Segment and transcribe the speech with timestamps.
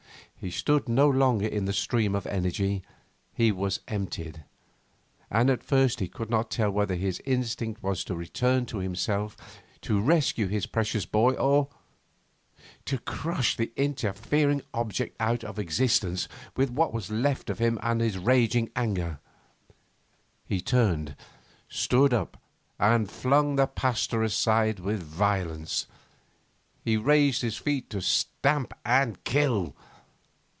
[0.43, 2.81] He stood no longer in the stream of energy.
[3.31, 4.43] He was emptied.
[5.29, 9.37] And at first he could not tell whether his instinct was to return himself,
[9.81, 11.67] to rescue his precious boy, or
[12.85, 18.25] to crush the interfering object out of existence with what was left to him of
[18.25, 19.19] raging anger.
[20.43, 21.15] He turned,
[21.69, 22.41] stood up,
[22.79, 25.85] and flung the Pasteur aside with violence.
[26.83, 29.75] He raised his feet to stamp and kill